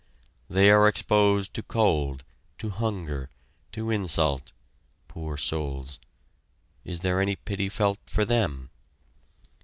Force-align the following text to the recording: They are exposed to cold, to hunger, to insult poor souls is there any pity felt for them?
They 0.49 0.71
are 0.71 0.87
exposed 0.87 1.53
to 1.53 1.61
cold, 1.61 2.23
to 2.57 2.71
hunger, 2.71 3.29
to 3.73 3.91
insult 3.91 4.51
poor 5.07 5.37
souls 5.37 5.99
is 6.83 7.01
there 7.01 7.21
any 7.21 7.35
pity 7.35 7.69
felt 7.69 7.99
for 8.07 8.25
them? 8.25 8.71